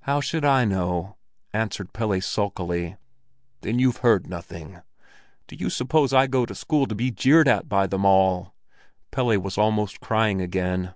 "How 0.00 0.20
should 0.20 0.44
I 0.44 0.66
know?" 0.66 1.16
answered 1.54 1.94
Pelle 1.94 2.20
sulkily. 2.20 2.98
"Then 3.62 3.78
you've 3.78 3.96
heard 4.04 4.26
nothing?" 4.26 4.82
"Do 5.46 5.56
you 5.56 5.70
suppose 5.70 6.12
I'll 6.12 6.28
go 6.28 6.44
to 6.44 6.54
school 6.54 6.84
to 6.84 6.94
be 6.94 7.10
jeered 7.10 7.48
at 7.48 7.70
by 7.70 7.86
them 7.86 8.04
all?" 8.04 8.54
Pelle 9.12 9.38
was 9.40 9.56
almost 9.56 10.00
crying 10.02 10.42
again. 10.42 10.92